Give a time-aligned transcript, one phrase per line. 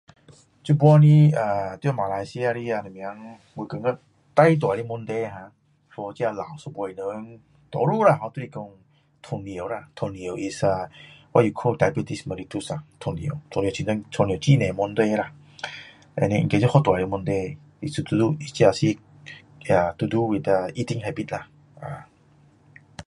[0.63, 3.37] 现在在马来西亚的什么
[3.71, 4.01] 那个
[4.35, 5.51] 最大的问题呀
[5.93, 7.39] for 这个老一辈的人
[7.69, 8.67] 多数啦就是说
[9.21, 10.33] 糖尿啦糖尿
[11.33, 12.23] what you called diabetes
[12.99, 14.57] 糖尿很多问题
[15.17, 15.31] 呀
[16.15, 18.01] and then 应该是很大的问题 to
[20.07, 21.47] do with the eating habit 啦